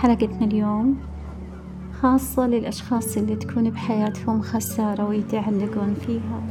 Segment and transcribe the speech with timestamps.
[0.00, 0.96] حلقتنا اليوم
[2.00, 6.42] خاصة للأشخاص اللي تكون بحياتهم خسارة ويتعلقون فيها.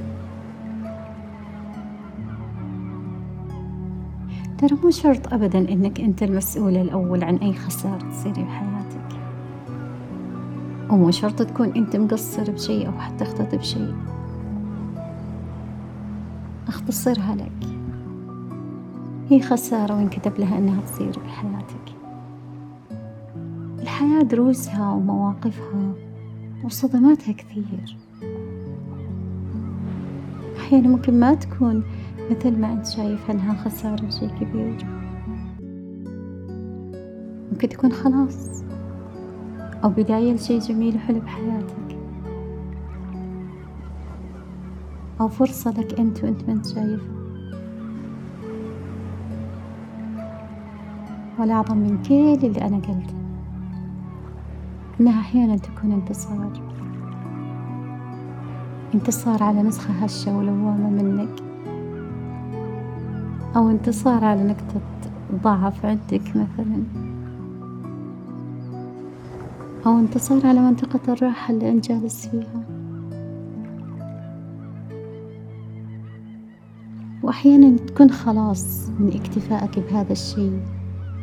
[4.58, 9.20] ترى مو شرط أبدا إنك أنت المسؤول الأول عن أي خسارة تصير بحياتك.
[10.90, 13.96] ومو شرط تكون أنت مقصر بشيء أو حتى اختط بشيء
[16.68, 17.68] أختصرها لك.
[19.30, 21.99] هي خسارة وانكتب لها إنها تصير بحياتك.
[24.00, 25.94] الحياة دروسها ومواقفها
[26.64, 27.98] وصدماتها كثير.
[30.58, 31.84] أحيانا ممكن ما تكون
[32.32, 34.86] مثل ما أنت شايف إنها خسارة شي كبير.
[37.52, 38.64] ممكن تكون خلاص
[39.84, 41.98] أو بداية لشي جميل وحلو بحياتك.
[45.22, 47.20] أو فرصة لك أنت وأنت ما أنت شايفها.
[51.40, 53.29] والأعظم من كل اللي أنا قلته.
[55.00, 56.52] إنها أحيانا تكون انتصار.
[58.94, 61.44] انتصار على نسخة هشة ولوامة منك.
[63.56, 64.82] أو انتصار على نقطة
[65.44, 66.84] ضعف عندك مثلا.
[69.86, 72.64] أو انتصار على منطقة الراحة اللي أنت جالس فيها.
[77.24, 80.60] وأحيانا تكون خلاص من اكتفائك بهذا الشيء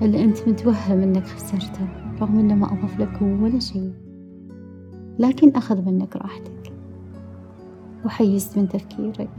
[0.03, 2.06] اللي أنت متوهم إنك خسرته.
[2.21, 3.93] رغم إنه ما أضاف لك ولا شيء.
[5.19, 6.73] لكن أخذ منك راحتك.
[8.05, 9.31] وحيزت من تفكيرك.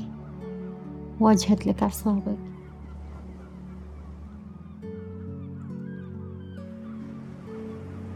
[1.20, 2.38] واجهت لك أعصابك.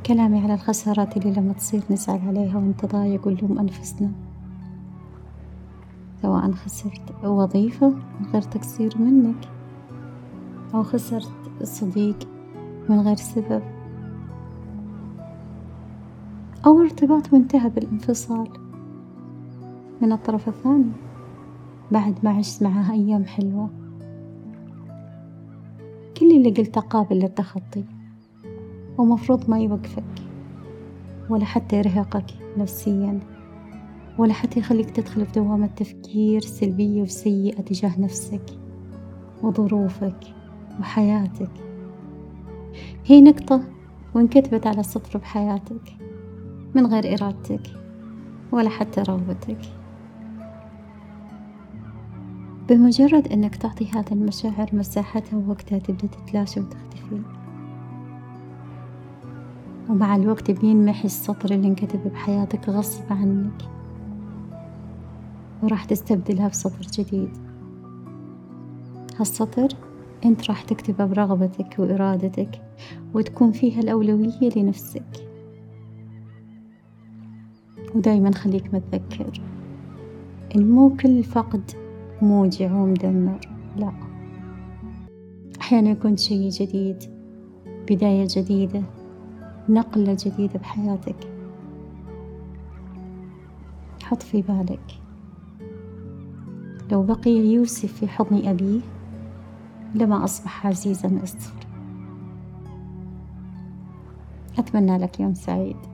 [0.06, 4.12] كلامي على الخسارات اللي لما تصير نزعل عليها ونتضايق ونلوم أنفسنا.
[6.22, 9.50] سواء خسرت وظيفة من غير تقصير منك
[10.74, 11.32] أو خسرت
[11.64, 12.18] صديق
[12.90, 13.81] من غير سبب.
[16.66, 18.48] أو ارتباط وانتهى بالانفصال.
[20.02, 20.92] من الطرف الثاني
[21.92, 23.70] بعد ما عشت معها أيام حلوة.
[26.18, 27.86] كل اللي قلته قابل للتخطي
[28.98, 30.04] ومفروض ما يوقفك
[31.30, 32.26] ولا حتى يرهقك
[32.58, 33.20] نفسيا
[34.18, 38.46] ولا حتى يخليك تدخل في دوامة تفكير سلبية وسيئة تجاه نفسك
[39.44, 40.24] وظروفك
[40.80, 41.52] وحياتك.
[43.06, 43.64] هي نقطة
[44.16, 46.11] وانكتبت على سطر بحياتك.
[46.76, 47.62] من غير إرادتك
[48.52, 49.58] ولا حتى رغبتك.
[52.70, 57.22] بمجرد أنك تعطي هذه المشاعر مساحتها ووقتها تبدأ تتلاشى وتختفي.
[59.90, 63.62] ومع الوقت بينمحي السطر اللي انكتب بحياتك غصب عنك.
[65.64, 67.38] وراح تستبدلها بسطر جديد.
[69.20, 69.68] هالسطر
[70.26, 72.62] أنت راح تكتبه برغبتك وإرادتك
[73.14, 75.31] وتكون فيها الأولوية لنفسك.
[77.96, 79.42] ودايما خليك متذكر.
[80.56, 81.72] إن مو كل فقد
[82.22, 83.40] موجع ومدمر.
[83.78, 83.92] لا.
[85.62, 87.04] أحيانا يكون شي جديد
[87.90, 88.84] بداية جديدة
[89.70, 91.16] نقلة جديدة بحياتك.
[94.04, 95.02] حط في بالك.
[96.92, 98.82] لو بقي يوسف في حضن أبيه
[99.96, 101.54] لما أصبح عزيز مصر
[104.60, 105.91] أتمنى لك يوم سعيد.